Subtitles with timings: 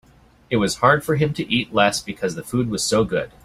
[0.49, 3.29] It was hard for him to eat less because the food was so good.